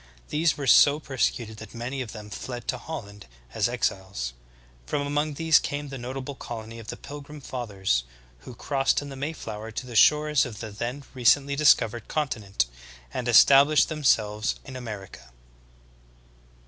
[0.29, 4.33] These were so persecuted that many of them fled to Holland as ex iles.
[4.87, 8.03] From among these came the notable colony of the Pil grim Fathers,
[8.39, 12.65] who crossed in the Mayflower to the shores of the then recently discovered continent,
[13.13, 15.31] and established them selves in America.